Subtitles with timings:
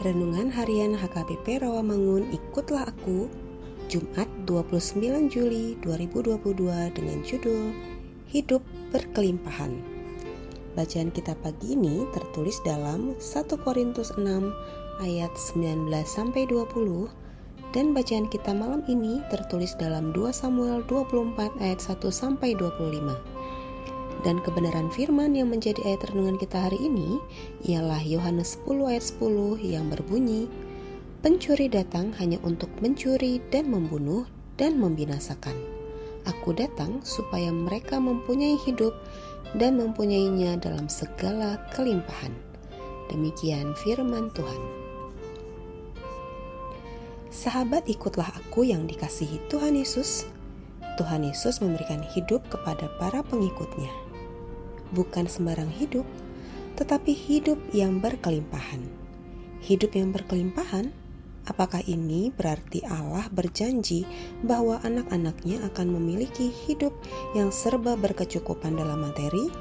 [0.00, 3.28] Renungan Harian HKBP Rawamangun Ikutlah Aku
[3.92, 6.40] Jumat 29 Juli 2022
[6.96, 7.68] dengan judul
[8.32, 8.64] Hidup
[8.96, 9.76] Berkelimpahan
[10.72, 14.24] Bacaan kita pagi ini tertulis dalam 1 Korintus 6
[15.04, 21.76] ayat 19 sampai 20 dan bacaan kita malam ini tertulis dalam 2 Samuel 24 ayat
[21.76, 23.29] 1 sampai 25.
[24.20, 27.16] Dan kebenaran firman yang menjadi ayat renungan kita hari ini
[27.64, 30.44] ialah Yohanes 10 ayat 10 yang berbunyi,
[31.20, 34.24] Pencuri datang hanya untuk mencuri dan membunuh
[34.60, 35.52] dan membinasakan.
[36.28, 38.92] Aku datang supaya mereka mempunyai hidup
[39.56, 42.32] dan mempunyainya dalam segala kelimpahan.
[43.12, 44.60] Demikian firman Tuhan.
[47.32, 50.28] Sahabat ikutlah aku yang dikasihi Tuhan Yesus.
[51.00, 54.09] Tuhan Yesus memberikan hidup kepada para pengikutnya
[54.94, 56.06] bukan sembarang hidup,
[56.78, 58.82] tetapi hidup yang berkelimpahan.
[59.60, 60.88] Hidup yang berkelimpahan,
[61.44, 64.08] apakah ini berarti Allah berjanji
[64.40, 66.96] bahwa anak-anaknya akan memiliki hidup
[67.36, 69.52] yang serba berkecukupan dalam materi,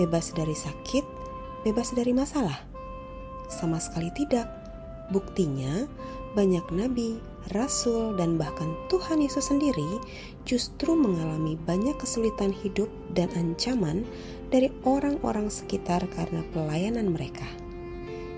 [0.00, 1.04] bebas dari sakit,
[1.68, 2.56] bebas dari masalah?
[3.52, 4.48] Sama sekali tidak.
[5.12, 5.84] Buktinya,
[6.32, 7.20] banyak nabi,
[7.52, 10.00] rasul, dan bahkan Tuhan Yesus sendiri
[10.48, 14.08] justru mengalami banyak kesulitan hidup dan ancaman
[14.52, 17.48] dari orang-orang sekitar karena pelayanan mereka.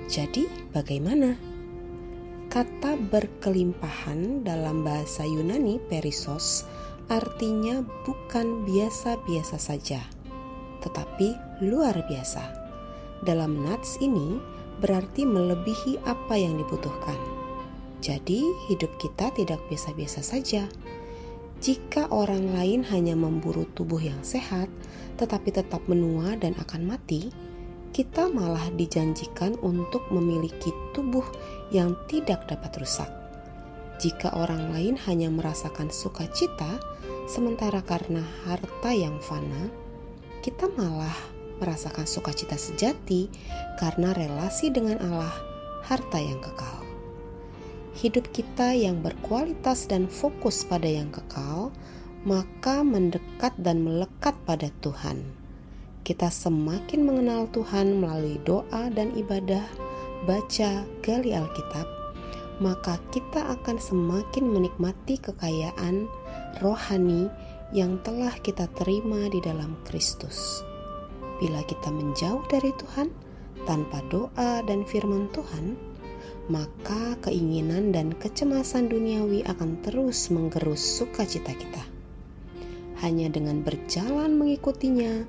[0.06, 1.34] Jadi, bagaimana?
[2.46, 6.62] Kata berkelimpahan dalam bahasa Yunani perisos
[7.10, 9.98] artinya bukan biasa-biasa saja,
[10.86, 11.34] tetapi
[11.66, 12.62] luar biasa.
[13.26, 14.38] Dalam nats ini
[14.78, 17.18] berarti melebihi apa yang dibutuhkan.
[17.98, 20.70] Jadi, hidup kita tidak biasa-biasa saja.
[21.62, 24.66] Jika orang lain hanya memburu tubuh yang sehat,
[25.18, 27.30] tetapi tetap menua dan akan mati,
[27.94, 31.22] kita malah dijanjikan untuk memiliki tubuh
[31.70, 33.06] yang tidak dapat rusak.
[34.02, 36.82] Jika orang lain hanya merasakan sukacita,
[37.30, 39.70] sementara karena harta yang fana,
[40.42, 41.14] kita malah
[41.62, 43.30] merasakan sukacita sejati
[43.78, 45.32] karena relasi dengan Allah,
[45.86, 46.93] harta yang kekal
[47.94, 51.70] hidup kita yang berkualitas dan fokus pada yang kekal,
[52.26, 55.22] maka mendekat dan melekat pada Tuhan.
[56.04, 59.64] Kita semakin mengenal Tuhan melalui doa dan ibadah,
[60.28, 61.86] baca, gali Alkitab,
[62.60, 66.04] maka kita akan semakin menikmati kekayaan
[66.60, 67.30] rohani
[67.72, 70.60] yang telah kita terima di dalam Kristus.
[71.40, 73.10] Bila kita menjauh dari Tuhan
[73.66, 75.93] tanpa doa dan firman Tuhan,
[76.48, 81.84] maka keinginan dan kecemasan duniawi akan terus menggerus sukacita kita.
[83.00, 85.24] Hanya dengan berjalan mengikutinya,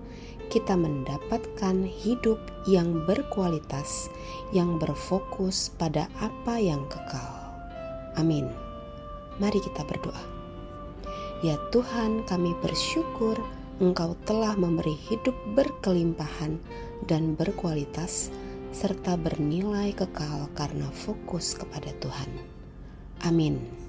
[0.52, 2.38] kita mendapatkan hidup
[2.70, 4.12] yang berkualitas,
[4.54, 7.32] yang berfokus pada apa yang kekal.
[8.16, 8.48] Amin.
[9.42, 10.24] Mari kita berdoa.
[11.44, 13.36] Ya Tuhan, kami bersyukur
[13.84, 16.56] Engkau telah memberi hidup berkelimpahan
[17.12, 18.32] dan berkualitas
[18.76, 22.28] serta bernilai kekal karena fokus kepada Tuhan.
[23.24, 23.85] Amin.